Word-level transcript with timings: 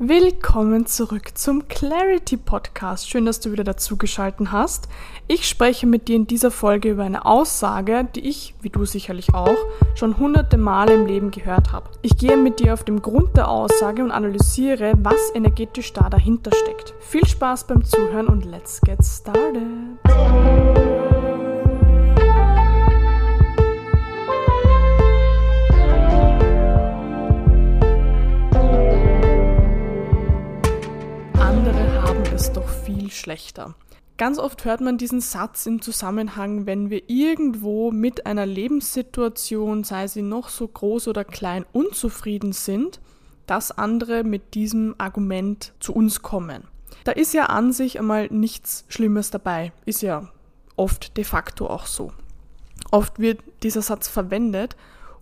Willkommen 0.00 0.86
zurück 0.86 1.38
zum 1.38 1.68
Clarity 1.68 2.36
Podcast. 2.36 3.08
Schön, 3.08 3.26
dass 3.26 3.38
du 3.38 3.52
wieder 3.52 3.62
dazugeschaltet 3.62 4.50
hast. 4.50 4.88
Ich 5.28 5.48
spreche 5.48 5.86
mit 5.86 6.08
dir 6.08 6.16
in 6.16 6.26
dieser 6.26 6.50
Folge 6.50 6.90
über 6.90 7.04
eine 7.04 7.24
Aussage, 7.24 8.04
die 8.12 8.28
ich, 8.28 8.56
wie 8.60 8.70
du 8.70 8.84
sicherlich 8.86 9.34
auch, 9.34 9.56
schon 9.94 10.18
hunderte 10.18 10.56
Male 10.56 10.94
im 10.94 11.06
Leben 11.06 11.30
gehört 11.30 11.70
habe. 11.70 11.90
Ich 12.02 12.16
gehe 12.16 12.36
mit 12.36 12.58
dir 12.58 12.74
auf 12.74 12.82
den 12.82 13.02
Grund 13.02 13.36
der 13.36 13.48
Aussage 13.48 14.02
und 14.02 14.10
analysiere, 14.10 14.94
was 14.96 15.32
energetisch 15.32 15.92
da 15.92 16.10
dahinter 16.10 16.50
steckt. 16.52 16.92
Viel 16.98 17.24
Spaß 17.24 17.68
beim 17.68 17.84
Zuhören 17.84 18.26
und 18.26 18.46
let's 18.46 18.80
get 18.80 18.98
started. 19.04 19.62
Schlechter. 33.24 33.74
Ganz 34.16 34.38
oft 34.38 34.64
hört 34.64 34.80
man 34.80 34.96
diesen 34.96 35.20
Satz 35.20 35.66
im 35.66 35.82
Zusammenhang, 35.82 36.66
wenn 36.66 36.88
wir 36.88 37.02
irgendwo 37.08 37.90
mit 37.90 38.26
einer 38.26 38.46
Lebenssituation, 38.46 39.82
sei 39.82 40.06
sie 40.06 40.22
noch 40.22 40.50
so 40.50 40.68
groß 40.68 41.08
oder 41.08 41.24
klein, 41.24 41.66
unzufrieden 41.72 42.52
sind, 42.52 43.00
dass 43.46 43.72
andere 43.72 44.22
mit 44.22 44.54
diesem 44.54 44.94
Argument 44.98 45.72
zu 45.80 45.92
uns 45.94 46.22
kommen. 46.22 46.64
Da 47.02 47.12
ist 47.12 47.34
ja 47.34 47.46
an 47.46 47.72
sich 47.72 47.98
einmal 47.98 48.28
nichts 48.28 48.84
Schlimmes 48.88 49.30
dabei, 49.30 49.72
ist 49.84 50.02
ja 50.02 50.30
oft 50.76 51.16
de 51.16 51.24
facto 51.24 51.66
auch 51.66 51.86
so. 51.86 52.12
Oft 52.92 53.18
wird 53.18 53.40
dieser 53.64 53.82
Satz 53.82 54.06
verwendet, 54.06 54.76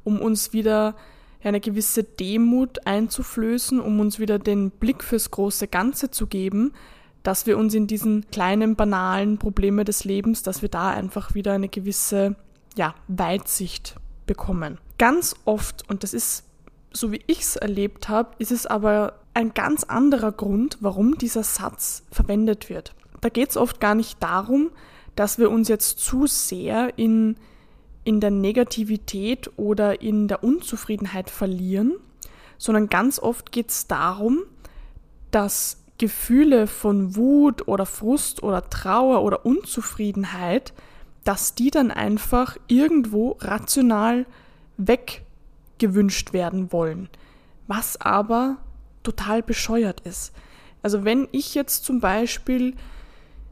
um 0.05 0.21
uns 0.21 0.53
wieder 0.53 0.95
eine 1.43 1.61
gewisse 1.61 2.05
Demut 2.05 2.87
einzuflößen, 2.87 3.81
um 3.81 4.01
uns 4.01 4.19
wieder 4.19 4.39
den 4.39 4.71
Blick 4.71 5.03
fürs 5.03 5.31
große 5.31 5.67
Ganze 5.67 6.11
zu 6.11 6.27
geben, 6.27 6.73
dass 7.23 7.47
wir 7.47 7.57
uns 7.59 7.75
in 7.75 7.87
diesen 7.87 8.29
kleinen, 8.31 8.77
banalen 8.77 9.39
Probleme 9.39 9.85
des 9.85 10.05
Lebens, 10.05 10.43
dass 10.43 10.63
wir 10.63 10.69
da 10.69 10.91
einfach 10.91 11.35
wieder 11.35 11.53
eine 11.53 11.69
gewisse 11.69 12.37
ja, 12.77 12.95
Weitsicht 13.09 13.97
bekommen. 14.27 14.79
Ganz 14.99 15.37
oft, 15.45 15.89
und 15.89 16.03
das 16.03 16.15
ist 16.15 16.45
so 16.93 17.13
wie 17.13 17.23
ich 17.27 17.41
es 17.41 17.57
erlebt 17.57 18.09
habe, 18.09 18.31
ist 18.39 18.53
es 18.53 18.67
aber 18.67 19.15
ein 19.35 19.55
ganz 19.55 19.85
anderer 19.85 20.33
Grund, 20.33 20.79
warum 20.81 21.19
dieser 21.19 21.43
Satz 21.43 22.05
verwendet 22.11 22.69
wird. 22.69 22.95
Da 23.21 23.29
geht 23.29 23.51
es 23.51 23.57
oft 23.57 23.81
gar 23.81 23.95
nicht 23.95 24.23
darum, 24.23 24.71
dass 25.17 25.39
wir 25.39 25.51
uns 25.51 25.69
jetzt 25.69 26.01
zu 26.01 26.27
sehr 26.27 26.99
in, 26.99 27.37
in 28.05 28.21
der 28.21 28.31
Negativität 28.31 29.51
oder 29.57 30.03
in 30.03 30.29
der 30.29 30.45
Unzufriedenheit 30.45 31.31
verlieren, 31.31 31.95
sondern 32.59 32.89
ganz 32.89 33.19
oft 33.19 33.53
geht 33.53 33.71
es 33.71 33.87
darum, 33.87 34.43
dass 35.31 35.82
Gefühle 36.03 36.67
von 36.67 37.15
Wut 37.15 37.69
oder 37.69 37.87
Frust 37.87 38.43
oder 38.43 38.69
Trauer 38.69 39.23
oder 39.23 39.47
Unzufriedenheit, 39.47 40.73
dass 41.23 41.55
die 41.55 41.71
dann 41.71 41.93
einfach 41.93 42.57
irgendwo 42.67 43.37
rational 43.39 44.27
weggewünscht 44.79 46.33
werden 46.33 46.73
wollen. 46.73 47.09
Was 47.69 48.01
aber 48.01 48.57
total 49.05 49.45
bescheuert 49.45 50.01
ist. 50.01 50.33
Also 50.83 51.05
wenn 51.05 51.29
ich 51.31 51.55
jetzt 51.55 51.85
zum 51.85 52.01
Beispiel 52.01 52.75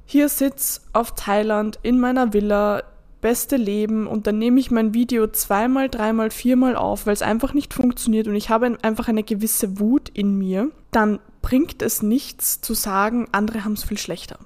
hier 0.04 0.28
sitze 0.28 0.80
auf 0.92 1.14
Thailand 1.14 1.78
in 1.84 2.00
meiner 2.00 2.32
Villa, 2.32 2.82
beste 3.20 3.58
Leben 3.58 4.08
und 4.08 4.26
dann 4.26 4.38
nehme 4.38 4.58
ich 4.58 4.72
mein 4.72 4.92
Video 4.92 5.28
zweimal, 5.28 5.88
dreimal, 5.88 6.30
viermal 6.30 6.74
auf, 6.74 7.06
weil 7.06 7.12
es 7.12 7.22
einfach 7.22 7.54
nicht 7.54 7.74
funktioniert 7.74 8.26
und 8.26 8.34
ich 8.34 8.50
habe 8.50 8.76
einfach 8.82 9.06
eine 9.06 9.22
gewisse 9.22 9.78
Wut 9.78 10.08
in 10.08 10.36
mir, 10.36 10.72
dann 10.90 11.20
bringt 11.42 11.82
es 11.82 12.02
nichts 12.02 12.60
zu 12.60 12.74
sagen, 12.74 13.28
andere 13.32 13.64
haben 13.64 13.72
es 13.72 13.84
viel 13.84 13.98
schlechter. 13.98 14.38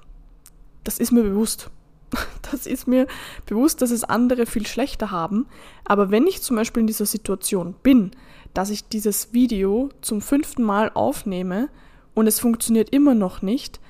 Das 0.83 0.99
ist 0.99 1.11
mir 1.11 1.23
bewusst. 1.23 1.69
Das 2.51 2.67
ist 2.67 2.87
mir 2.87 3.07
bewusst, 3.47 3.81
dass 3.81 3.89
es 3.89 4.03
andere 4.03 4.45
viel 4.45 4.67
schlechter 4.67 5.09
haben. 5.09 5.47
Aber 5.83 6.11
wenn 6.11 6.27
ich 6.27 6.43
zum 6.43 6.55
Beispiel 6.55 6.81
in 6.81 6.87
dieser 6.87 7.07
Situation 7.07 7.73
bin, 7.81 8.11
dass 8.53 8.69
ich 8.69 8.87
dieses 8.87 9.33
Video 9.33 9.89
zum 10.01 10.21
fünften 10.21 10.63
Mal 10.63 10.91
aufnehme 10.93 11.69
und 12.13 12.27
es 12.27 12.39
funktioniert 12.39 12.91
immer 12.91 13.15
noch 13.15 13.41
nicht, 13.41 13.81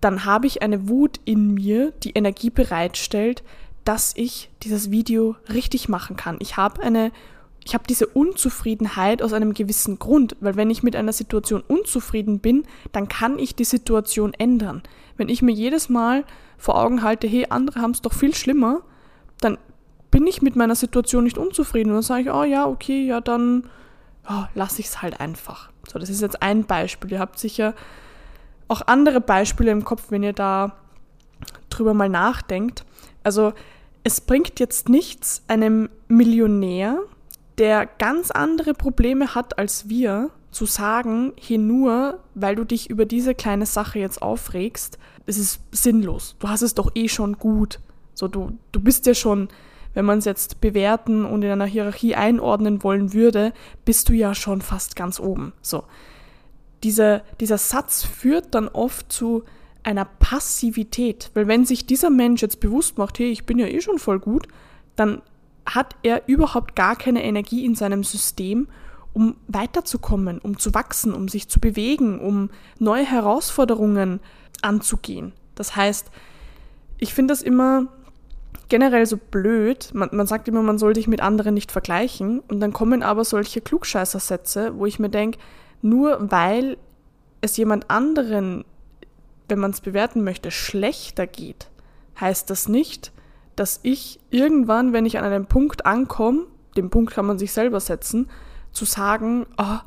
dann 0.00 0.24
habe 0.24 0.46
ich 0.46 0.62
eine 0.62 0.88
Wut 0.88 1.20
in 1.24 1.54
mir, 1.54 1.92
die 2.02 2.12
Energie 2.12 2.50
bereitstellt, 2.50 3.44
dass 3.84 4.12
ich 4.16 4.50
dieses 4.62 4.90
Video 4.90 5.36
richtig 5.52 5.88
machen 5.88 6.16
kann. 6.16 6.38
Ich 6.40 6.56
habe 6.56 6.82
eine 6.82 7.12
ich 7.64 7.74
habe 7.74 7.84
diese 7.88 8.06
Unzufriedenheit 8.06 9.22
aus 9.22 9.32
einem 9.32 9.54
gewissen 9.54 9.98
Grund, 9.98 10.36
weil 10.40 10.56
wenn 10.56 10.70
ich 10.70 10.82
mit 10.82 10.94
einer 10.94 11.14
Situation 11.14 11.62
unzufrieden 11.66 12.38
bin, 12.38 12.64
dann 12.92 13.08
kann 13.08 13.38
ich 13.38 13.54
die 13.54 13.64
Situation 13.64 14.34
ändern. 14.34 14.82
Wenn 15.16 15.30
ich 15.30 15.40
mir 15.40 15.52
jedes 15.52 15.88
Mal 15.88 16.24
vor 16.58 16.76
Augen 16.76 17.02
halte, 17.02 17.26
hey, 17.26 17.46
andere 17.48 17.80
haben 17.80 17.92
es 17.92 18.02
doch 18.02 18.12
viel 18.12 18.34
schlimmer, 18.34 18.82
dann 19.40 19.58
bin 20.10 20.26
ich 20.26 20.42
mit 20.42 20.56
meiner 20.56 20.74
Situation 20.74 21.24
nicht 21.24 21.38
unzufrieden 21.38 21.90
und 21.90 21.96
dann 21.96 22.02
sage 22.02 22.22
ich, 22.22 22.30
oh 22.30 22.44
ja, 22.44 22.66
okay, 22.66 23.06
ja, 23.06 23.20
dann 23.20 23.64
oh, 24.28 24.44
lasse 24.54 24.80
ich 24.80 24.86
es 24.86 25.00
halt 25.00 25.18
einfach. 25.20 25.70
So, 25.90 25.98
das 25.98 26.10
ist 26.10 26.20
jetzt 26.20 26.42
ein 26.42 26.64
Beispiel. 26.64 27.12
Ihr 27.12 27.18
habt 27.18 27.38
sicher 27.38 27.74
auch 28.68 28.82
andere 28.86 29.20
Beispiele 29.20 29.70
im 29.70 29.84
Kopf, 29.84 30.10
wenn 30.10 30.22
ihr 30.22 30.32
da 30.32 30.76
drüber 31.70 31.94
mal 31.94 32.08
nachdenkt. 32.08 32.84
Also 33.22 33.52
es 34.04 34.20
bringt 34.20 34.60
jetzt 34.60 34.88
nichts, 34.88 35.42
einem 35.48 35.88
Millionär 36.08 36.98
der 37.58 37.86
ganz 37.86 38.30
andere 38.30 38.74
Probleme 38.74 39.34
hat 39.34 39.58
als 39.58 39.88
wir, 39.88 40.30
zu 40.54 40.66
sagen, 40.66 41.32
hier 41.36 41.58
nur, 41.58 42.20
weil 42.34 42.54
du 42.54 42.64
dich 42.64 42.88
über 42.88 43.04
diese 43.04 43.34
kleine 43.34 43.66
Sache 43.66 43.98
jetzt 43.98 44.22
aufregst, 44.22 44.98
es 45.26 45.36
ist 45.36 45.60
sinnlos. 45.72 46.36
Du 46.38 46.48
hast 46.48 46.62
es 46.62 46.74
doch 46.74 46.92
eh 46.94 47.08
schon 47.08 47.38
gut. 47.38 47.80
So, 48.14 48.28
du, 48.28 48.56
du 48.70 48.80
bist 48.80 49.06
ja 49.06 49.14
schon, 49.14 49.48
wenn 49.94 50.04
man 50.04 50.18
es 50.18 50.24
jetzt 50.24 50.60
bewerten 50.60 51.24
und 51.24 51.42
in 51.42 51.50
einer 51.50 51.66
Hierarchie 51.66 52.14
einordnen 52.14 52.82
wollen 52.82 53.12
würde, 53.12 53.52
bist 53.84 54.08
du 54.08 54.12
ja 54.12 54.34
schon 54.34 54.62
fast 54.62 54.96
ganz 54.96 55.18
oben. 55.18 55.52
So. 55.60 55.84
Diese, 56.82 57.22
dieser 57.40 57.58
Satz 57.58 58.04
führt 58.04 58.54
dann 58.54 58.68
oft 58.68 59.10
zu 59.10 59.42
einer 59.82 60.04
Passivität, 60.04 61.30
weil 61.34 61.48
wenn 61.48 61.64
sich 61.64 61.86
dieser 61.86 62.10
Mensch 62.10 62.42
jetzt 62.42 62.60
bewusst 62.60 62.96
macht, 62.96 63.18
hey, 63.18 63.30
ich 63.30 63.44
bin 63.44 63.58
ja 63.58 63.66
eh 63.66 63.80
schon 63.80 63.98
voll 63.98 64.18
gut, 64.18 64.46
dann 64.96 65.20
hat 65.66 65.96
er 66.02 66.28
überhaupt 66.28 66.76
gar 66.76 66.96
keine 66.96 67.24
Energie 67.24 67.64
in 67.64 67.74
seinem 67.74 68.04
System, 68.04 68.68
um 69.12 69.36
weiterzukommen, 69.46 70.38
um 70.38 70.58
zu 70.58 70.74
wachsen, 70.74 71.14
um 71.14 71.28
sich 71.28 71.48
zu 71.48 71.60
bewegen, 71.60 72.20
um 72.20 72.50
neue 72.78 73.04
Herausforderungen 73.04 74.20
anzugehen. 74.60 75.32
Das 75.54 75.76
heißt, 75.76 76.10
ich 76.98 77.14
finde 77.14 77.32
das 77.32 77.42
immer 77.42 77.86
generell 78.68 79.06
so 79.06 79.16
blöd. 79.16 79.90
Man, 79.94 80.10
man, 80.12 80.26
sagt 80.26 80.48
immer, 80.48 80.62
man 80.62 80.78
soll 80.78 80.94
sich 80.94 81.06
mit 81.06 81.20
anderen 81.20 81.54
nicht 81.54 81.70
vergleichen. 81.70 82.40
Und 82.40 82.60
dann 82.60 82.72
kommen 82.72 83.02
aber 83.02 83.24
solche 83.24 83.60
Klugscheißersätze, 83.60 84.78
wo 84.78 84.86
ich 84.86 84.98
mir 84.98 85.10
denke, 85.10 85.38
nur 85.82 86.30
weil 86.30 86.76
es 87.40 87.56
jemand 87.56 87.90
anderen, 87.90 88.64
wenn 89.48 89.58
man 89.58 89.70
es 89.70 89.80
bewerten 89.80 90.24
möchte, 90.24 90.50
schlechter 90.50 91.26
geht, 91.26 91.68
heißt 92.18 92.48
das 92.48 92.68
nicht, 92.68 93.12
dass 93.56 93.80
ich 93.82 94.20
irgendwann, 94.30 94.92
wenn 94.92 95.06
ich 95.06 95.18
an 95.18 95.24
einem 95.24 95.46
Punkt 95.46 95.86
ankomme, 95.86 96.46
den 96.76 96.90
Punkt 96.90 97.12
kann 97.12 97.26
man 97.26 97.38
sich 97.38 97.52
selber 97.52 97.80
setzen, 97.80 98.28
zu 98.72 98.84
sagen, 98.84 99.46
oh, 99.58 99.78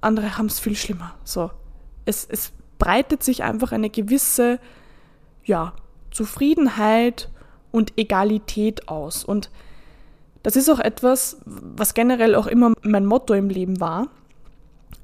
andere 0.00 0.36
haben 0.36 0.46
es 0.46 0.58
viel 0.58 0.76
schlimmer. 0.76 1.14
So. 1.24 1.50
Es, 2.04 2.26
es 2.28 2.52
breitet 2.78 3.22
sich 3.22 3.44
einfach 3.44 3.72
eine 3.72 3.90
gewisse, 3.90 4.58
ja, 5.44 5.74
Zufriedenheit 6.10 7.30
und 7.70 7.96
Egalität 7.96 8.88
aus. 8.88 9.24
Und 9.24 9.50
das 10.42 10.56
ist 10.56 10.68
auch 10.68 10.80
etwas, 10.80 11.40
was 11.44 11.94
generell 11.94 12.34
auch 12.34 12.46
immer 12.46 12.72
mein 12.82 13.06
Motto 13.06 13.34
im 13.34 13.48
Leben 13.48 13.80
war. 13.80 14.08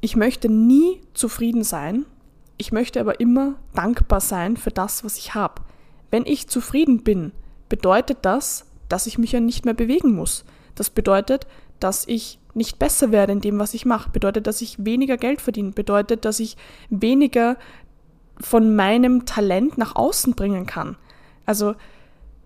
Ich 0.00 0.16
möchte 0.16 0.48
nie 0.48 1.00
zufrieden 1.14 1.62
sein. 1.62 2.06
Ich 2.56 2.72
möchte 2.72 3.00
aber 3.00 3.21
immer 3.21 3.54
dankbar 3.74 4.21
sein 4.21 4.56
für 4.56 4.71
das, 4.71 5.04
was 5.04 5.18
ich 5.18 5.34
habe. 5.34 5.62
Wenn 6.10 6.24
ich 6.24 6.48
zufrieden 6.48 7.03
bin, 7.03 7.32
bedeutet 7.68 8.18
das, 8.22 8.66
dass 8.89 9.07
ich 9.07 9.18
mich 9.18 9.33
ja 9.33 9.41
nicht 9.41 9.65
mehr 9.65 9.74
bewegen 9.74 10.15
muss. 10.15 10.45
Das 10.74 10.91
bedeutet, 10.91 11.47
dass 11.80 12.07
ich 12.07 12.39
nicht 12.54 12.78
besser 12.78 13.13
werde 13.13 13.33
in 13.33 13.41
dem, 13.41 13.59
was 13.59 13.74
ich 13.74 13.84
mache. 13.84 14.10
Bedeutet, 14.10 14.47
dass 14.47 14.63
ich 14.63 14.84
weniger 14.84 15.16
Geld 15.16 15.41
verdiene. 15.41 15.72
Bedeutet, 15.72 16.24
dass 16.24 16.41
ich 16.41 16.57
weniger 16.89 17.57
von 18.41 18.74
meinem 18.74 19.27
Talent 19.27 19.78
nach 19.78 19.95
außen 19.97 20.34
bringen 20.34 20.66
kann. 20.66 20.97
Also 21.45 21.74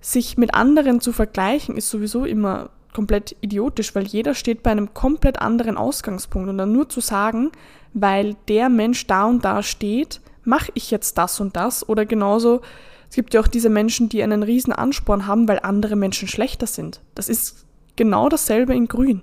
sich 0.01 0.37
mit 0.37 0.55
anderen 0.55 1.01
zu 1.01 1.13
vergleichen, 1.13 1.77
ist 1.77 1.91
sowieso 1.91 2.25
immer 2.25 2.71
komplett 2.93 3.37
idiotisch, 3.41 3.95
weil 3.95 4.07
jeder 4.07 4.35
steht 4.35 4.63
bei 4.63 4.71
einem 4.71 4.95
komplett 4.95 5.41
anderen 5.41 5.77
Ausgangspunkt. 5.77 6.49
Und 6.49 6.59
dann 6.59 6.73
nur 6.73 6.89
zu 6.89 7.01
sagen, 7.01 7.53
weil 7.93 8.37
der 8.49 8.69
Mensch 8.69 9.07
da 9.07 9.27
und 9.27 9.45
da 9.45 9.63
steht, 9.63 10.21
mache 10.45 10.73
ich 10.75 10.91
jetzt 10.91 11.19
das 11.19 11.39
und 11.41 11.57
das. 11.57 11.89
Oder 11.89 12.07
genauso 12.07 12.63
es 13.11 13.17
gibt 13.17 13.35
ja 13.35 13.41
auch 13.41 13.49
diese 13.49 13.69
Menschen, 13.69 14.09
die 14.09 14.23
einen 14.23 14.45
riesen 14.45 14.73
Ansporn 14.73 15.27
haben, 15.27 15.49
weil 15.49 15.59
andere 15.61 15.97
Menschen 15.97 16.29
schlechter 16.29 16.69
sind. 16.69 17.01
Das 17.17 17.29
ist 17.29 17.67
genau 17.97 18.29
dasselbe 18.29 18.73
in 18.75 18.87
Grün. 18.87 19.23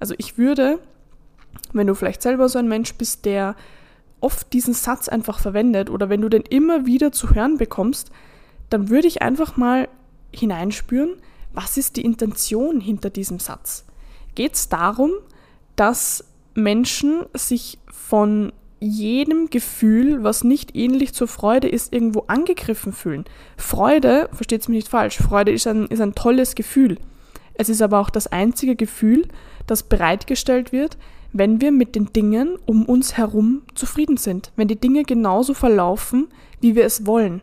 Also 0.00 0.14
ich 0.16 0.38
würde, 0.38 0.78
wenn 1.74 1.86
du 1.86 1.94
vielleicht 1.94 2.22
selber 2.22 2.48
so 2.48 2.58
ein 2.58 2.68
Mensch 2.68 2.94
bist, 2.94 3.26
der 3.26 3.54
oft 4.20 4.50
diesen 4.54 4.72
Satz 4.72 5.08
einfach 5.08 5.40
verwendet 5.40 5.90
oder 5.90 6.08
wenn 6.08 6.22
du 6.22 6.30
den 6.30 6.42
immer 6.42 6.86
wieder 6.86 7.12
zu 7.12 7.34
hören 7.34 7.58
bekommst, 7.58 8.10
dann 8.70 8.88
würde 8.88 9.08
ich 9.08 9.20
einfach 9.20 9.58
mal 9.58 9.88
hineinspüren, 10.32 11.16
was 11.52 11.76
ist 11.76 11.96
die 11.96 12.04
Intention 12.04 12.80
hinter 12.80 13.10
diesem 13.10 13.40
Satz? 13.40 13.84
Geht 14.34 14.54
es 14.54 14.70
darum, 14.70 15.12
dass 15.76 16.24
Menschen 16.54 17.26
sich 17.34 17.78
von 17.92 18.52
jedem 18.80 19.50
Gefühl, 19.50 20.22
was 20.22 20.44
nicht 20.44 20.76
ähnlich 20.76 21.12
zur 21.12 21.28
Freude 21.28 21.68
ist, 21.68 21.92
irgendwo 21.92 22.24
angegriffen 22.28 22.92
fühlen. 22.92 23.24
Freude, 23.56 24.28
versteht 24.32 24.62
es 24.62 24.68
mich 24.68 24.76
nicht 24.76 24.88
falsch, 24.88 25.18
Freude 25.18 25.52
ist 25.52 25.66
ein, 25.66 25.86
ist 25.86 26.00
ein 26.00 26.14
tolles 26.14 26.54
Gefühl. 26.54 26.98
Es 27.54 27.68
ist 27.68 27.82
aber 27.82 27.98
auch 27.98 28.10
das 28.10 28.28
einzige 28.28 28.76
Gefühl, 28.76 29.26
das 29.66 29.82
bereitgestellt 29.82 30.72
wird, 30.72 30.96
wenn 31.32 31.60
wir 31.60 31.72
mit 31.72 31.94
den 31.94 32.12
Dingen 32.12 32.56
um 32.66 32.84
uns 32.84 33.16
herum 33.16 33.62
zufrieden 33.74 34.16
sind, 34.16 34.52
wenn 34.56 34.68
die 34.68 34.80
Dinge 34.80 35.02
genauso 35.02 35.54
verlaufen, 35.54 36.28
wie 36.60 36.74
wir 36.74 36.84
es 36.84 37.04
wollen. 37.06 37.42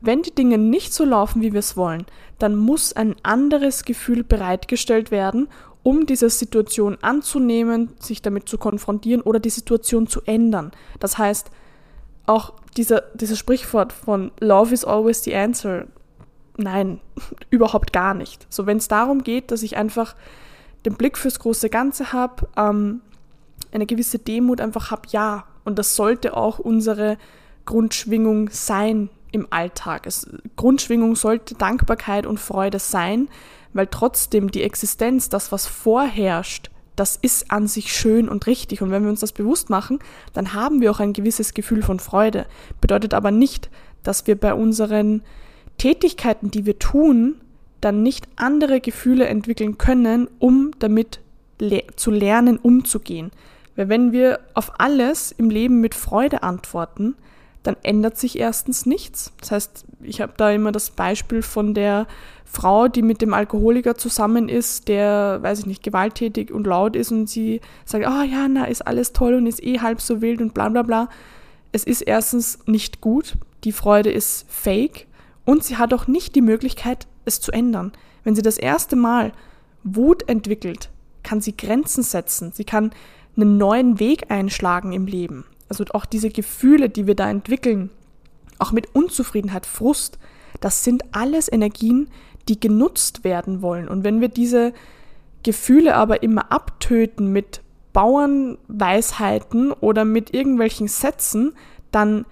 Wenn 0.00 0.22
die 0.22 0.34
Dinge 0.34 0.58
nicht 0.58 0.94
so 0.94 1.04
laufen, 1.04 1.42
wie 1.42 1.52
wir 1.52 1.58
es 1.58 1.76
wollen, 1.76 2.06
dann 2.38 2.54
muss 2.54 2.92
ein 2.92 3.16
anderes 3.24 3.84
Gefühl 3.84 4.22
bereitgestellt 4.22 5.10
werden, 5.10 5.48
um 5.82 6.06
diese 6.06 6.28
Situation 6.30 6.98
anzunehmen, 7.02 7.90
sich 7.98 8.22
damit 8.22 8.48
zu 8.48 8.58
konfrontieren 8.58 9.22
oder 9.22 9.40
die 9.40 9.50
Situation 9.50 10.06
zu 10.06 10.22
ändern. 10.22 10.72
Das 11.00 11.18
heißt, 11.18 11.50
auch 12.26 12.54
dieser, 12.76 13.02
dieses 13.14 13.38
Sprichwort 13.38 13.92
von 13.92 14.30
Love 14.40 14.74
is 14.74 14.84
always 14.84 15.22
the 15.24 15.34
answer, 15.34 15.86
nein, 16.56 17.00
überhaupt 17.50 17.92
gar 17.92 18.14
nicht. 18.14 18.46
So, 18.50 18.66
wenn 18.66 18.78
es 18.78 18.88
darum 18.88 19.22
geht, 19.22 19.50
dass 19.50 19.62
ich 19.62 19.76
einfach 19.76 20.14
den 20.84 20.94
Blick 20.94 21.16
fürs 21.18 21.38
große 21.38 21.70
Ganze 21.70 22.12
habe, 22.12 22.48
ähm, 22.56 23.00
eine 23.72 23.86
gewisse 23.86 24.18
Demut 24.18 24.60
einfach 24.60 24.90
habe, 24.90 25.02
ja, 25.10 25.44
und 25.64 25.78
das 25.78 25.96
sollte 25.96 26.36
auch 26.36 26.58
unsere 26.58 27.18
Grundschwingung 27.66 28.48
sein 28.50 29.10
im 29.32 29.46
Alltag. 29.50 30.06
Es, 30.06 30.26
Grundschwingung 30.56 31.16
sollte 31.16 31.54
Dankbarkeit 31.54 32.26
und 32.26 32.38
Freude 32.38 32.78
sein, 32.78 33.28
weil 33.72 33.86
trotzdem 33.86 34.50
die 34.50 34.62
Existenz, 34.62 35.28
das, 35.28 35.52
was 35.52 35.66
vorherrscht, 35.66 36.70
das 36.96 37.16
ist 37.16 37.50
an 37.50 37.68
sich 37.68 37.92
schön 37.92 38.28
und 38.28 38.46
richtig. 38.46 38.82
Und 38.82 38.90
wenn 38.90 39.04
wir 39.04 39.10
uns 39.10 39.20
das 39.20 39.32
bewusst 39.32 39.70
machen, 39.70 40.00
dann 40.32 40.52
haben 40.52 40.80
wir 40.80 40.90
auch 40.90 41.00
ein 41.00 41.12
gewisses 41.12 41.54
Gefühl 41.54 41.82
von 41.82 42.00
Freude. 42.00 42.46
Bedeutet 42.80 43.14
aber 43.14 43.30
nicht, 43.30 43.70
dass 44.02 44.26
wir 44.26 44.36
bei 44.36 44.52
unseren 44.52 45.22
Tätigkeiten, 45.76 46.50
die 46.50 46.66
wir 46.66 46.78
tun, 46.78 47.36
dann 47.80 48.02
nicht 48.02 48.26
andere 48.36 48.80
Gefühle 48.80 49.26
entwickeln 49.26 49.78
können, 49.78 50.28
um 50.40 50.72
damit 50.80 51.20
le 51.60 51.84
zu 51.94 52.10
lernen, 52.10 52.58
umzugehen. 52.58 53.30
Weil 53.76 53.88
wenn 53.88 54.10
wir 54.10 54.40
auf 54.54 54.80
alles 54.80 55.30
im 55.30 55.50
Leben 55.50 55.80
mit 55.80 55.94
Freude 55.94 56.42
antworten, 56.42 57.14
dann 57.62 57.76
ändert 57.82 58.16
sich 58.16 58.38
erstens 58.38 58.86
nichts. 58.86 59.32
Das 59.40 59.50
heißt, 59.50 59.84
ich 60.02 60.20
habe 60.20 60.34
da 60.36 60.50
immer 60.50 60.72
das 60.72 60.90
Beispiel 60.90 61.42
von 61.42 61.74
der 61.74 62.06
Frau, 62.44 62.88
die 62.88 63.02
mit 63.02 63.20
dem 63.20 63.34
Alkoholiker 63.34 63.96
zusammen 63.96 64.48
ist, 64.48 64.88
der, 64.88 65.38
weiß 65.42 65.60
ich 65.60 65.66
nicht, 65.66 65.82
gewalttätig 65.82 66.50
und 66.50 66.66
laut 66.66 66.96
ist 66.96 67.10
und 67.12 67.28
sie 67.28 67.60
sagt, 67.84 68.06
oh 68.06 68.22
ja, 68.22 68.48
na, 68.48 68.64
ist 68.64 68.86
alles 68.86 69.12
toll 69.12 69.34
und 69.34 69.46
ist 69.46 69.62
eh 69.62 69.80
halb 69.80 70.00
so 70.00 70.22
wild 70.22 70.40
und 70.40 70.54
bla 70.54 70.68
bla 70.68 70.82
bla. 70.82 71.08
Es 71.72 71.84
ist 71.84 72.00
erstens 72.02 72.60
nicht 72.66 73.00
gut, 73.00 73.34
die 73.64 73.72
Freude 73.72 74.10
ist 74.10 74.46
fake 74.48 75.06
und 75.44 75.62
sie 75.62 75.76
hat 75.76 75.92
auch 75.92 76.06
nicht 76.06 76.34
die 76.34 76.40
Möglichkeit, 76.40 77.06
es 77.24 77.40
zu 77.40 77.52
ändern. 77.52 77.92
Wenn 78.24 78.34
sie 78.34 78.42
das 78.42 78.56
erste 78.56 78.96
Mal 78.96 79.32
Wut 79.84 80.28
entwickelt, 80.28 80.90
kann 81.22 81.40
sie 81.40 81.56
Grenzen 81.56 82.02
setzen, 82.02 82.52
sie 82.54 82.64
kann 82.64 82.92
einen 83.36 83.58
neuen 83.58 84.00
Weg 84.00 84.30
einschlagen 84.30 84.92
im 84.92 85.06
Leben 85.06 85.44
also 85.68 85.84
auch 85.92 86.06
diese 86.06 86.30
Gefühle, 86.30 86.88
die 86.88 87.06
wir 87.06 87.14
da 87.14 87.28
entwickeln, 87.28 87.90
auch 88.58 88.72
mit 88.72 88.94
Unzufriedenheit, 88.94 89.66
Frust, 89.66 90.18
das 90.60 90.84
sind 90.84 91.02
alles 91.12 91.50
Energien, 91.50 92.08
die 92.48 92.58
genutzt 92.58 93.24
werden 93.24 93.62
wollen. 93.62 93.88
Und 93.88 94.04
wenn 94.04 94.20
wir 94.20 94.28
diese 94.28 94.72
Gefühle 95.42 95.94
aber 95.94 96.22
immer 96.22 96.50
abtöten 96.50 97.32
mit 97.32 97.62
Bauernweisheiten 97.92 99.72
oder 99.72 100.04
mit 100.04 100.34
irgendwelchen 100.34 100.88
Sätzen, 100.88 101.52
dann 101.90 102.24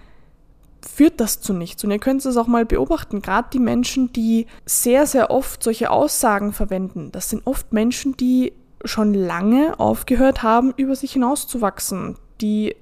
führt 0.81 1.19
das 1.19 1.41
zu 1.41 1.53
nichts. 1.53 1.83
Und 1.83 1.91
ihr 1.91 1.99
könnt 1.99 2.25
es 2.25 2.37
auch 2.37 2.47
mal 2.47 2.65
beobachten, 2.65 3.21
gerade 3.21 3.49
die 3.51 3.59
Menschen, 3.59 4.13
die 4.13 4.47
sehr, 4.65 5.05
sehr 5.05 5.31
oft 5.31 5.63
solche 5.63 5.91
Aussagen 5.91 6.53
verwenden, 6.53 7.11
das 7.11 7.29
sind 7.29 7.45
oft 7.45 7.73
Menschen, 7.73 8.15
die 8.17 8.53
schon 8.85 9.13
lange 9.13 9.79
aufgehört 9.79 10.43
haben, 10.43 10.73
über 10.77 10.95
sich 10.95 11.13
hinauszuwachsen, 11.13 12.15
die 12.41 12.75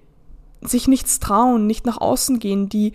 sich 0.70 0.88
nichts 0.88 1.20
trauen, 1.20 1.68
nicht 1.68 1.86
nach 1.86 2.00
außen 2.00 2.40
gehen, 2.40 2.70
die 2.70 2.94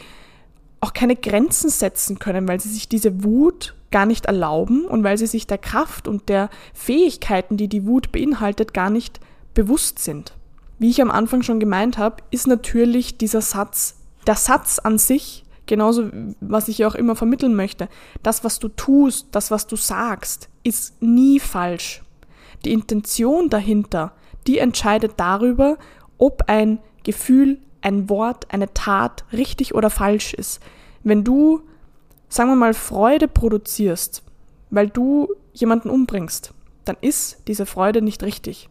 auch 0.81 0.93
keine 0.93 1.17
Grenzen 1.17 1.71
setzen 1.71 2.19
können, 2.19 2.49
weil 2.49 2.61
sie 2.61 2.71
sich 2.71 2.89
diese 2.89 3.23
Wut 3.23 3.75
gar 3.91 4.07
nicht 4.07 4.27
erlauben 4.27 4.85
und 4.85 5.05
weil 5.05 5.19
sie 5.19 5.27
sich 5.27 5.47
der 5.47 5.59
Kraft 5.59 6.09
und 6.09 6.29
der 6.29 6.49
Fähigkeiten, 6.75 7.57
die 7.57 7.69
die 7.69 7.87
Wut 7.87 8.13
beinhaltet, 8.13 8.73
gar 8.73 8.91
nicht 8.91 9.21
bewusst 9.53 9.99
sind. 9.99 10.35
Wie 10.79 10.91
ich 10.91 11.03
am 11.03 11.11
Anfang 11.11 11.43
schon 11.43 11.61
gemeint 11.61 11.99
habe, 11.99 12.23
ist 12.31 12.47
natürlich 12.47 13.19
dieser 13.19 13.43
Satz, 13.43 13.97
der 14.27 14.37
Satz 14.37 14.79
an 14.79 14.97
sich, 14.97 15.45
genauso 15.67 16.09
was 16.41 16.69
ich 16.69 16.79
ja 16.79 16.89
auch 16.89 16.95
immer 16.95 17.17
vermitteln 17.17 17.55
möchte, 17.55 17.89
das, 18.23 18.45
was 18.45 18.59
du 18.59 18.69
tust, 18.69 19.27
das, 19.33 19.51
was 19.51 19.67
du 19.67 19.77
sagst, 19.77 20.49
ist 20.63 21.03
nie 21.03 21.39
falsch. 21.41 22.03
Die 22.65 22.73
Intention 22.73 23.51
dahinter, 23.51 24.13
die 24.47 24.59
entscheidet 24.59 25.15
darüber, 25.17 25.77
ob 26.17 26.45
ein 26.49 26.79
Gefühl, 27.03 27.59
ein 27.83 28.09
Wort, 28.09 28.53
eine 28.53 28.73
Tat 28.75 29.25
richtig 29.33 29.75
oder 29.75 29.91
falsch 29.91 30.35
ist. 30.35 30.61
Wenn 31.03 31.25
du, 31.25 31.63
sagen 32.29 32.51
wir 32.51 32.57
mal, 32.57 32.75
Freude 32.75 33.29
produzierst, 33.29 34.23
weil 34.71 34.89
du 34.89 35.29
jemanden 35.53 35.91
umbringst, 35.91 36.53
dann 36.85 36.97
ist 37.01 37.43
diese 37.49 37.67
Freude 37.67 38.03
nicht 38.03 38.23
richtig. 38.23 38.69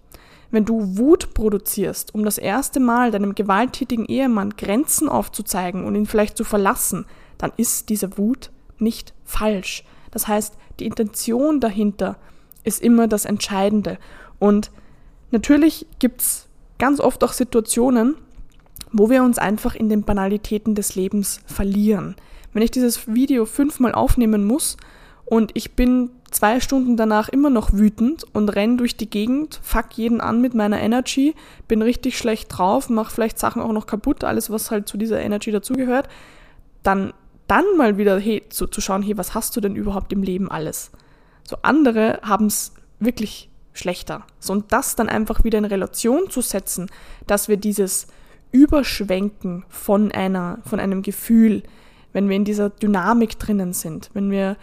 Wenn 0.51 0.65
du 0.65 0.97
Wut 0.97 1.33
produzierst, 1.33 2.15
um 2.15 2.23
das 2.23 2.37
erste 2.37 2.79
Mal 2.79 3.11
deinem 3.11 3.35
gewalttätigen 3.35 4.05
Ehemann 4.05 4.55
Grenzen 4.57 5.07
aufzuzeigen 5.07 5.85
und 5.85 5.95
ihn 5.95 6.07
vielleicht 6.07 6.37
zu 6.37 6.43
verlassen, 6.43 7.05
dann 7.37 7.51
ist 7.55 7.89
diese 7.89 8.17
Wut 8.17 8.49
nicht 8.79 9.13
falsch. 9.25 9.83
Das 10.11 10.27
heißt, 10.27 10.55
die 10.79 10.87
Intention 10.87 11.59
dahinter 11.59 12.17
ist 12.63 12.81
immer 12.81 13.07
das 13.07 13.25
Entscheidende. 13.25 13.99
Und 14.39 14.71
natürlich 15.31 15.85
gibt's 15.99 16.48
ganz 16.79 16.99
oft 16.99 17.23
auch 17.23 17.33
Situationen, 17.33 18.15
wo 18.91 19.09
wir 19.09 19.21
uns 19.21 19.37
einfach 19.37 19.75
in 19.75 19.89
den 19.89 20.03
Banalitäten 20.03 20.73
des 20.73 20.95
Lebens 20.95 21.41
verlieren. 21.45 22.15
Wenn 22.53 22.63
ich 22.63 22.71
dieses 22.71 23.13
Video 23.13 23.45
fünfmal 23.45 23.93
aufnehmen 23.93 24.45
muss 24.45 24.77
und 25.25 25.51
ich 25.53 25.75
bin 25.75 26.09
zwei 26.31 26.59
Stunden 26.59 26.97
danach 26.97 27.29
immer 27.29 27.51
noch 27.51 27.73
wütend 27.73 28.25
und 28.33 28.49
renn 28.49 28.77
durch 28.77 28.97
die 28.97 29.09
Gegend, 29.09 29.59
fuck 29.61 29.93
jeden 29.93 30.21
an 30.21 30.41
mit 30.41 30.55
meiner 30.55 30.79
Energy, 30.79 31.35
bin 31.67 31.83
richtig 31.83 32.17
schlecht 32.17 32.47
drauf, 32.49 32.89
mach 32.89 33.11
vielleicht 33.11 33.37
Sachen 33.37 33.61
auch 33.61 33.71
noch 33.71 33.85
kaputt, 33.85 34.23
alles 34.23 34.49
was 34.49 34.71
halt 34.71 34.87
zu 34.87 34.97
dieser 34.97 35.19
Energy 35.19 35.51
dazugehört, 35.51 36.07
dann 36.81 37.13
dann 37.49 37.65
mal 37.77 37.97
wieder 37.97 38.19
hey, 38.19 38.43
zu, 38.49 38.67
zu 38.67 38.79
schauen, 38.79 39.01
hey, 39.01 39.17
was 39.17 39.33
hast 39.33 39.55
du 39.55 39.61
denn 39.61 39.75
überhaupt 39.75 40.13
im 40.13 40.21
Leben 40.21 40.51
alles? 40.51 40.91
So 41.43 41.57
andere 41.63 42.19
haben 42.21 42.45
es 42.45 42.73
wirklich 42.99 43.48
schlechter. 43.79 44.23
So, 44.39 44.53
und 44.53 44.71
das 44.71 44.95
dann 44.95 45.09
einfach 45.09 45.43
wieder 45.43 45.57
in 45.57 45.65
Relation 45.65 46.29
zu 46.29 46.41
setzen, 46.41 46.89
dass 47.25 47.47
wir 47.47 47.57
dieses 47.57 48.07
Überschwenken 48.51 49.65
von 49.69 50.11
einer, 50.11 50.59
von 50.65 50.79
einem 50.79 51.01
Gefühl, 51.01 51.63
wenn 52.13 52.29
wir 52.29 52.35
in 52.35 52.45
dieser 52.45 52.69
Dynamik 52.69 53.39
drinnen 53.39 53.73
sind, 53.73 54.09
wenn 54.13 54.31
wir 54.31 54.57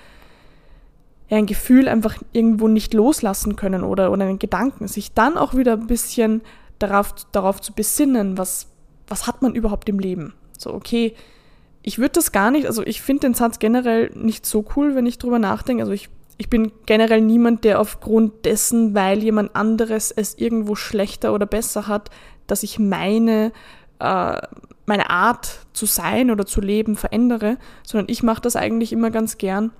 ein 1.31 1.47
Gefühl 1.47 1.89
einfach 1.89 2.17
irgendwo 2.33 2.69
nicht 2.69 2.95
loslassen 2.95 3.57
können 3.57 3.83
oder, 3.83 4.13
oder 4.13 4.25
einen 4.25 4.39
Gedanken, 4.39 4.87
sich 4.87 5.13
dann 5.13 5.37
auch 5.37 5.55
wieder 5.55 5.73
ein 5.73 5.87
bisschen 5.87 6.43
darauf, 6.79 7.15
darauf 7.33 7.61
zu 7.61 7.73
besinnen, 7.73 8.39
was, 8.39 8.69
was 9.09 9.27
hat 9.27 9.43
man 9.43 9.55
überhaupt 9.55 9.89
im 9.89 9.99
Leben. 9.99 10.35
So, 10.57 10.73
okay, 10.73 11.15
ich 11.83 11.99
würde 11.99 12.13
das 12.13 12.33
gar 12.33 12.51
nicht, 12.51 12.67
also 12.67 12.85
ich 12.85 13.03
finde 13.03 13.23
den 13.23 13.35
Satz 13.35 13.59
generell 13.59 14.11
nicht 14.15 14.47
so 14.47 14.65
cool, 14.77 14.95
wenn 14.95 15.07
ich 15.07 15.19
drüber 15.19 15.39
nachdenke. 15.39 15.83
Also 15.83 15.93
ich 15.93 16.09
ich 16.39 16.51
bin 16.51 16.73
generell 16.85 17.21
niemand, 17.21 17.65
der 17.65 17.81
aufgrund 17.81 18.45
dessen, 18.45 18.95
weil 18.95 19.23
jemand 19.23 19.57
anderes 19.57 20.11
es 20.11 20.35
irgendwo 20.37 20.75
schlechter 20.75 21.33
oder 21.33 21.47
besser 21.47 21.87
hat, 21.87 22.11
dass 22.47 22.63
ich 22.63 22.79
meine, 22.79 23.53
äh, 23.99 24.41
meine 24.85 25.11
Art 25.11 25.67
zu 25.73 25.87
sein 25.87 26.31
oder 26.31 26.45
zu 26.45 26.61
leben 26.61 26.97
verändere, 26.97 27.57
sondern 27.83 28.11
ich 28.11 28.23
mache 28.23 28.43
das 28.43 28.55
eigentlich 28.55 28.93
immer 28.93 29.11
ganz 29.11 29.39
gern, 29.39 29.73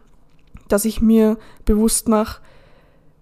dass 0.69 0.85
ich 0.85 1.01
mir 1.01 1.39
bewusst 1.65 2.09
mache, 2.09 2.41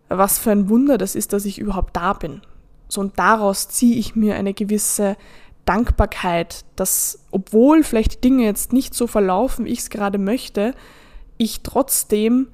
was 0.09 0.39
für 0.39 0.53
ein 0.53 0.69
Wunder 0.69 0.97
das 0.97 1.15
ist, 1.15 1.33
dass 1.33 1.45
ich 1.45 1.59
überhaupt 1.59 1.97
da 1.97 2.13
bin. 2.13 2.43
So 2.89 3.01
und 3.01 3.19
daraus 3.19 3.69
ziehe 3.69 3.97
ich 3.97 4.15
mir 4.15 4.37
eine 4.37 4.55
gewisse 4.55 5.17
Dankbarkeit, 5.65 6.65
dass 6.77 7.25
obwohl 7.31 7.83
vielleicht 7.83 8.15
die 8.15 8.21
Dinge 8.21 8.45
jetzt 8.45 8.73
nicht 8.73 8.95
so 8.95 9.07
verlaufen, 9.07 9.65
wie 9.65 9.73
ich 9.73 9.81
es 9.81 9.91
gerade 9.91 10.19
möchte, 10.19 10.75
ich 11.37 11.63
trotzdem 11.63 12.49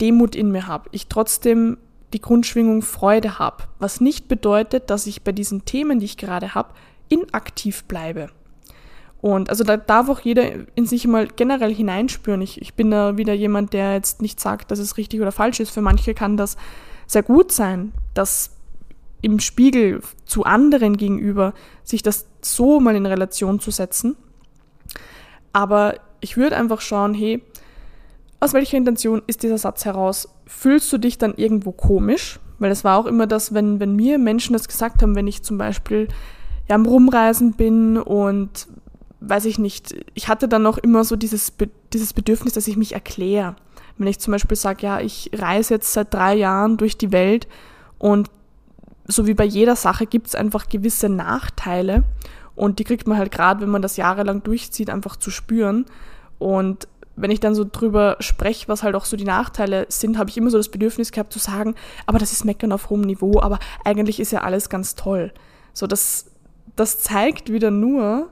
Demut 0.00 0.34
in 0.34 0.50
mir 0.50 0.66
habe, 0.66 0.88
ich 0.92 1.08
trotzdem 1.08 1.78
die 2.12 2.20
Grundschwingung 2.20 2.82
Freude 2.82 3.38
habe, 3.38 3.64
was 3.78 4.00
nicht 4.00 4.28
bedeutet, 4.28 4.90
dass 4.90 5.06
ich 5.06 5.22
bei 5.22 5.32
diesen 5.32 5.64
Themen, 5.64 6.00
die 6.00 6.06
ich 6.06 6.16
gerade 6.16 6.54
habe, 6.54 6.70
inaktiv 7.08 7.84
bleibe. 7.84 8.30
Und 9.20 9.50
also 9.50 9.64
da 9.64 9.76
darf 9.76 10.08
auch 10.08 10.20
jeder 10.20 10.44
in 10.74 10.86
sich 10.86 11.06
mal 11.06 11.26
generell 11.26 11.74
hineinspüren. 11.74 12.40
Ich, 12.40 12.62
ich 12.62 12.74
bin 12.74 12.90
da 12.90 13.16
wieder 13.16 13.34
jemand, 13.34 13.72
der 13.72 13.94
jetzt 13.94 14.22
nicht 14.22 14.38
sagt, 14.38 14.70
dass 14.70 14.78
es 14.78 14.96
richtig 14.96 15.20
oder 15.20 15.32
falsch 15.32 15.60
ist. 15.60 15.70
Für 15.70 15.80
manche 15.80 16.14
kann 16.14 16.36
das 16.36 16.56
sehr 17.06 17.24
gut 17.24 17.50
sein, 17.50 17.92
dass 18.14 18.52
im 19.20 19.40
Spiegel 19.40 20.02
zu 20.24 20.44
anderen 20.44 20.96
gegenüber 20.96 21.52
sich 21.82 22.02
das 22.02 22.26
so 22.40 22.78
mal 22.78 22.94
in 22.94 23.06
Relation 23.06 23.58
zu 23.58 23.72
setzen. 23.72 24.16
Aber 25.52 25.96
ich 26.20 26.36
würde 26.36 26.56
einfach 26.56 26.80
schauen, 26.80 27.14
hey, 27.14 27.42
aus 28.40 28.52
welcher 28.52 28.76
Intention 28.76 29.22
ist 29.26 29.42
dieser 29.42 29.58
Satz 29.58 29.84
heraus? 29.84 30.28
Fühlst 30.46 30.92
du 30.92 30.98
dich 30.98 31.18
dann 31.18 31.34
irgendwo 31.34 31.72
komisch? 31.72 32.38
Weil 32.58 32.70
es 32.70 32.84
war 32.84 32.98
auch 32.98 33.06
immer 33.06 33.26
das, 33.26 33.54
wenn, 33.54 33.80
wenn 33.80 33.94
mir 33.96 34.18
Menschen 34.18 34.52
das 34.52 34.68
gesagt 34.68 35.02
haben, 35.02 35.14
wenn 35.14 35.26
ich 35.26 35.42
zum 35.42 35.58
Beispiel 35.58 36.08
ja, 36.68 36.74
am 36.74 36.86
Rumreisen 36.86 37.52
bin 37.52 37.96
und 37.96 38.68
weiß 39.20 39.46
ich 39.46 39.58
nicht, 39.58 39.94
ich 40.14 40.28
hatte 40.28 40.48
dann 40.48 40.62
noch 40.62 40.78
immer 40.78 41.04
so 41.04 41.16
dieses, 41.16 41.52
dieses 41.92 42.12
Bedürfnis, 42.12 42.52
dass 42.52 42.68
ich 42.68 42.76
mich 42.76 42.92
erkläre. 42.92 43.56
Wenn 43.96 44.06
ich 44.06 44.20
zum 44.20 44.32
Beispiel 44.32 44.56
sage, 44.56 44.86
ja, 44.86 45.00
ich 45.00 45.30
reise 45.34 45.74
jetzt 45.74 45.92
seit 45.92 46.14
drei 46.14 46.34
Jahren 46.34 46.76
durch 46.76 46.96
die 46.96 47.10
Welt 47.10 47.48
und 47.98 48.30
so 49.06 49.26
wie 49.26 49.34
bei 49.34 49.44
jeder 49.44 49.74
Sache 49.74 50.06
gibt 50.06 50.28
es 50.28 50.34
einfach 50.34 50.68
gewisse 50.68 51.08
Nachteile 51.08 52.04
und 52.54 52.78
die 52.78 52.84
kriegt 52.84 53.06
man 53.06 53.18
halt 53.18 53.30
gerade, 53.32 53.60
wenn 53.60 53.70
man 53.70 53.82
das 53.82 53.96
jahrelang 53.96 54.42
durchzieht, 54.42 54.90
einfach 54.90 55.14
zu 55.14 55.30
spüren. 55.30 55.86
Und 56.38 56.88
wenn 57.20 57.30
ich 57.30 57.40
dann 57.40 57.54
so 57.54 57.64
drüber 57.64 58.16
spreche, 58.20 58.68
was 58.68 58.82
halt 58.82 58.94
auch 58.94 59.04
so 59.04 59.16
die 59.16 59.24
Nachteile 59.24 59.86
sind, 59.88 60.18
habe 60.18 60.30
ich 60.30 60.36
immer 60.36 60.50
so 60.50 60.56
das 60.56 60.68
Bedürfnis 60.68 61.12
gehabt 61.12 61.32
zu 61.32 61.38
sagen, 61.38 61.74
aber 62.06 62.18
das 62.18 62.32
ist 62.32 62.44
Meckern 62.44 62.72
auf 62.72 62.90
hohem 62.90 63.02
Niveau, 63.02 63.40
aber 63.40 63.58
eigentlich 63.84 64.20
ist 64.20 64.32
ja 64.32 64.40
alles 64.40 64.68
ganz 64.68 64.94
toll. 64.94 65.32
So, 65.72 65.86
das, 65.86 66.26
das 66.76 67.00
zeigt 67.00 67.52
wieder 67.52 67.70
nur, 67.70 68.30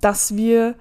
dass 0.00 0.36
wir 0.36 0.74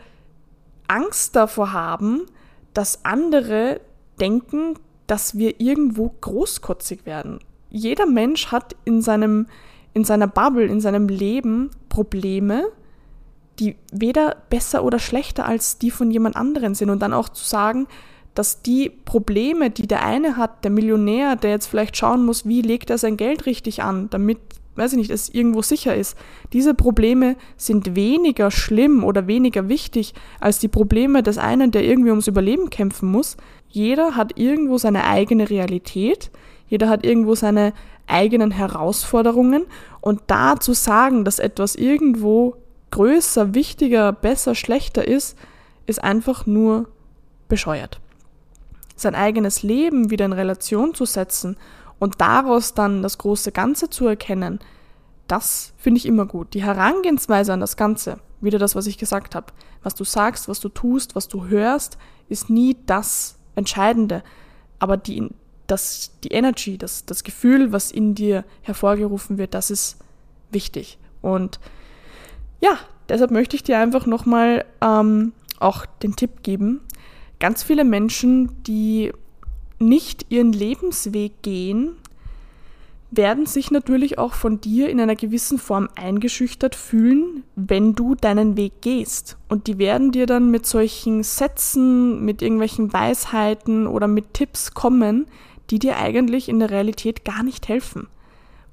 Angst 0.88 1.36
davor 1.36 1.74
haben, 1.74 2.26
dass 2.74 3.06
andere 3.06 3.82
denken, 4.20 4.76
dass 5.08 5.38
wir 5.38 5.60
irgendwo 5.60 6.10
großkotzig 6.10 7.06
werden. 7.06 7.40
Jeder 7.70 8.06
Mensch 8.06 8.52
hat 8.52 8.76
in 8.86 9.02
seinem 9.02 9.48
in 9.94 10.04
seiner 10.04 10.28
Bubble, 10.28 10.66
in 10.66 10.80
seinem 10.80 11.08
Leben 11.08 11.70
Probleme, 11.90 12.72
die 13.62 13.76
weder 13.92 14.36
besser 14.50 14.84
oder 14.84 15.00
schlechter 15.00 15.46
als 15.46 15.78
die 15.78 15.92
von 15.92 16.10
jemand 16.10 16.36
anderen 16.36 16.74
sind. 16.74 16.90
Und 16.90 17.00
dann 17.00 17.14
auch 17.14 17.30
zu 17.30 17.46
sagen, 17.46 17.88
dass 18.34 18.64
die 18.64 18.90
Probleme, 18.90 19.70
die 19.70 19.88
der 19.88 20.04
eine 20.04 20.36
hat, 20.36 20.64
der 20.64 20.72
Millionär, 20.72 21.36
der 21.36 21.52
jetzt 21.52 21.68
vielleicht 21.68 21.96
schauen 21.96 22.26
muss, 22.26 22.46
wie 22.46 22.62
legt 22.62 22.90
er 22.90 22.98
sein 22.98 23.18
Geld 23.18 23.46
richtig 23.46 23.84
an, 23.84 24.10
damit 24.10 24.40
weiß 24.76 24.94
ich 24.94 24.98
nicht, 24.98 25.12
es 25.12 25.30
irgendwo 25.30 25.62
sicher 25.62 25.96
ist. 25.96 26.18
Diese 26.54 26.74
Probleme 26.74 27.36
sind 27.58 27.96
weniger 27.96 28.50
schlimm 28.52 29.04
oder 29.04 29.28
weniger 29.28 29.68
wichtig 29.68 30.14
als 30.40 30.60
die 30.60 30.70
Probleme 30.70 31.24
des 31.24 31.38
einen, 31.38 31.72
der 31.72 31.84
irgendwie 31.84 32.10
ums 32.10 32.28
Überleben 32.28 32.70
kämpfen 32.70 33.12
muss. 33.12 33.36
Jeder 33.68 34.16
hat 34.16 34.40
irgendwo 34.40 34.78
seine 34.78 35.04
eigene 35.04 35.50
Realität, 35.50 36.32
jeder 36.68 36.88
hat 36.88 37.06
irgendwo 37.06 37.36
seine 37.36 37.74
eigenen 38.08 38.52
Herausforderungen 38.52 39.66
und 40.00 40.22
da 40.28 40.58
zu 40.58 40.74
sagen, 40.74 41.26
dass 41.26 41.40
etwas 41.40 41.76
irgendwo 41.76 42.56
größer, 42.92 43.54
wichtiger, 43.54 44.12
besser, 44.12 44.56
schlechter 44.56 45.08
ist, 45.08 45.38
ist 45.86 46.04
einfach 46.04 46.46
nur 46.46 46.90
bescheuert. 47.48 48.00
Sein 48.96 49.16
eigenes 49.16 49.64
Leben 49.64 50.12
wieder 50.12 50.26
in 50.26 50.34
Relation 50.34 50.94
zu 50.94 51.06
setzen 51.06 51.58
und 52.00 52.22
daraus 52.22 52.74
dann 52.74 53.02
das 53.02 53.18
große 53.18 53.52
Ganze 53.52 53.90
zu 53.90 54.08
erkennen, 54.08 54.60
das 55.28 55.74
finde 55.78 55.98
ich 56.00 56.06
immer 56.06 56.26
gut. 56.26 56.54
Die 56.54 56.64
Herangehensweise 56.64 57.54
an 57.54 57.62
das 57.62 57.78
Ganze, 57.78 58.20
wieder 58.42 58.60
das, 58.60 58.76
was 58.76 58.88
ich 58.88 58.98
gesagt 58.98 59.34
habe, 59.34 59.54
was 59.82 59.96
du 59.96 60.04
sagst, 60.04 60.48
was 60.48 60.60
du 60.60 60.70
tust, 60.70 61.16
was 61.16 61.28
du 61.28 61.48
hörst, 61.48 61.98
ist 62.28 62.50
nie 62.50 62.76
das 62.86 63.38
Entscheidende. 63.56 64.24
Aber 64.80 64.98
die, 64.98 65.30
das, 65.68 66.12
die 66.24 66.32
Energy, 66.32 66.78
das, 66.78 67.06
das 67.06 67.24
Gefühl, 67.24 67.72
was 67.72 67.92
in 67.92 68.14
dir 68.14 68.44
hervorgerufen 68.62 69.38
wird, 69.38 69.54
das 69.54 69.72
ist 69.72 69.98
wichtig. 70.52 70.98
Und 71.22 71.60
ja, 72.62 72.78
deshalb 73.10 73.32
möchte 73.32 73.56
ich 73.56 73.64
dir 73.64 73.80
einfach 73.80 74.06
nochmal 74.06 74.66
ähm, 74.82 75.34
auch 75.60 75.86
den 75.86 76.16
Tipp 76.16 76.44
geben. 76.44 76.82
Ganz 77.40 77.64
viele 77.64 77.84
Menschen, 77.84 78.64
die 78.64 79.12
nicht 79.80 80.28
ihren 80.30 80.54
Lebensweg 80.54 81.42
gehen, 81.42 81.96
werden 83.12 83.46
sich 83.46 83.72
natürlich 83.72 84.18
auch 84.18 84.34
von 84.34 84.62
dir 84.62 84.90
in 84.90 85.00
einer 85.02 85.16
gewissen 85.16 85.58
Form 85.58 85.90
eingeschüchtert 85.96 86.76
fühlen, 86.76 87.44
wenn 87.56 87.94
du 87.94 88.16
deinen 88.16 88.56
Weg 88.56 88.82
gehst. 88.82 89.38
Und 89.50 89.68
die 89.68 89.78
werden 89.78 90.14
dir 90.14 90.26
dann 90.26 90.50
mit 90.50 90.66
solchen 90.66 91.24
Sätzen, 91.24 92.24
mit 92.24 92.42
irgendwelchen 92.42 92.94
Weisheiten 92.94 93.86
oder 93.86 94.08
mit 94.08 94.34
Tipps 94.34 94.74
kommen, 94.74 95.26
die 95.70 95.80
dir 95.80 95.98
eigentlich 95.98 96.48
in 96.48 96.60
der 96.60 96.70
Realität 96.70 97.26
gar 97.26 97.44
nicht 97.44 97.68
helfen. 97.68 98.08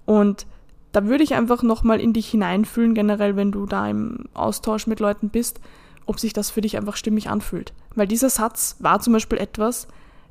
Und 0.07 0.47
da 0.92 1.07
würde 1.07 1.25
ich 1.25 1.35
einfach 1.35 1.62
nochmal 1.62 2.00
in 2.00 2.12
dich 2.12 2.28
hineinfühlen, 2.28 2.95
generell, 2.95 3.37
wenn 3.37 3.52
du 3.52 3.66
da 3.66 3.88
im 3.88 4.25
Austausch 4.35 4.87
mit 4.87 5.00
Leuten 5.00 5.28
bist, 5.28 5.61
ob 6.07 6.18
sich 6.18 6.33
das 6.33 6.50
für 6.50 6.62
dich 6.62 6.76
einfach 6.76 6.97
stimmig 6.97 7.28
anfühlt. 7.28 7.73
Weil 7.95 8.07
dieser 8.07 8.30
Satz 8.30 8.76
war 8.78 9.00
zum 9.00 9.12
Beispiel 9.12 9.38
etwas, 9.38 9.88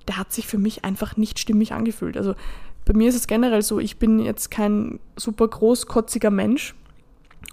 der 0.08 0.18
hat 0.18 0.34
sich 0.34 0.48
für 0.48 0.58
mich 0.58 0.84
einfach 0.84 1.18
nicht 1.18 1.40
stimmig 1.40 1.74
angefühlt. 1.74 2.18
Also 2.18 2.34
bei 2.86 2.94
mir 2.94 3.10
ist 3.10 3.16
es 3.16 3.28
generell 3.28 3.62
so, 3.62 3.80
ich 3.80 3.98
bin 3.98 4.20
jetzt 4.20 4.50
kein 4.50 5.00
super 5.16 5.48
großkotziger 5.48 6.32
Mensch. 6.32 6.74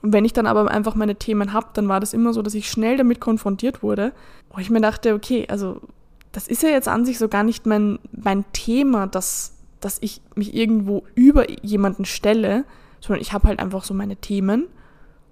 Und 0.01 0.13
wenn 0.13 0.25
ich 0.25 0.33
dann 0.33 0.47
aber 0.47 0.71
einfach 0.71 0.95
meine 0.95 1.17
Themen 1.17 1.53
habe, 1.53 1.69
dann 1.75 1.89
war 1.89 2.01
das 2.01 2.15
immer 2.15 2.33
so, 2.33 2.41
dass 2.41 2.55
ich 2.55 2.71
schnell 2.71 2.97
damit 2.97 3.21
konfrontiert 3.21 3.83
wurde, 3.83 4.13
wo 4.51 4.61
ich 4.61 4.71
mir 4.71 4.81
dachte, 4.81 5.15
okay, 5.15 5.47
also 5.49 5.81
das 6.33 6.49
ist 6.49 6.63
ja 6.63 6.69
jetzt 6.71 6.89
an 6.89 7.05
sich 7.05 7.19
so 7.19 7.29
gar 7.29 7.43
nicht 7.43 7.67
mein, 7.67 7.99
mein 8.13 8.45
Thema, 8.53 9.07
dass, 9.07 9.55
dass 9.81 9.99
ich 10.01 10.21
mich 10.35 10.55
irgendwo 10.55 11.05
über 11.15 11.51
jemanden 11.63 12.05
stelle, 12.05 12.65
sondern 13.05 13.23
ich 13.23 13.33
habe 13.33 13.49
halt 13.49 13.61
einfach 13.61 13.85
so 13.85 13.95
meine 13.95 14.17
Themen 14.17 14.67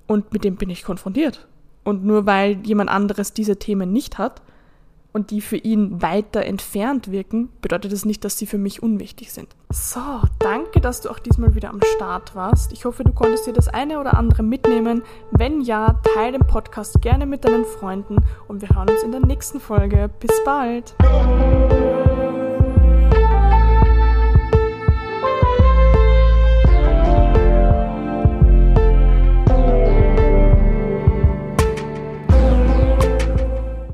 und 0.06 0.32
mit 0.32 0.44
dem 0.44 0.56
bin 0.56 0.70
ich 0.70 0.84
konfrontiert. 0.84 1.46
Und 1.84 2.04
nur 2.04 2.26
weil 2.26 2.58
jemand 2.64 2.90
anderes 2.90 3.32
diese 3.32 3.58
Themen 3.58 3.92
nicht 3.92 4.18
hat, 4.18 4.42
und 5.12 5.30
die 5.30 5.40
für 5.40 5.56
ihn 5.56 6.00
weiter 6.02 6.44
entfernt 6.44 7.10
wirken, 7.10 7.50
bedeutet 7.60 7.92
das 7.92 8.04
nicht, 8.04 8.24
dass 8.24 8.38
sie 8.38 8.46
für 8.46 8.58
mich 8.58 8.82
unwichtig 8.82 9.32
sind. 9.32 9.48
So, 9.70 10.00
danke, 10.38 10.80
dass 10.80 11.02
du 11.02 11.10
auch 11.10 11.18
diesmal 11.18 11.54
wieder 11.54 11.70
am 11.70 11.80
Start 11.96 12.34
warst. 12.34 12.72
Ich 12.72 12.84
hoffe, 12.84 13.04
du 13.04 13.12
konntest 13.12 13.46
dir 13.46 13.52
das 13.52 13.68
eine 13.68 14.00
oder 14.00 14.16
andere 14.16 14.42
mitnehmen. 14.42 15.02
Wenn 15.30 15.60
ja, 15.60 16.00
teile 16.14 16.38
den 16.38 16.46
Podcast 16.46 17.00
gerne 17.02 17.26
mit 17.26 17.44
deinen 17.44 17.64
Freunden 17.64 18.16
und 18.48 18.62
wir 18.62 18.70
hören 18.70 18.90
uns 18.90 19.02
in 19.02 19.12
der 19.12 19.20
nächsten 19.20 19.60
Folge. 19.60 20.10
Bis 20.20 20.32
bald! 20.44 20.94